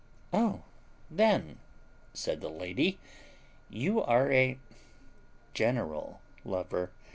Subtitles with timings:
[0.33, 0.63] "Oh
[1.11, 1.59] then,"
[2.11, 2.97] said the lady,
[3.69, 4.57] "you are a
[5.53, 6.89] general lover.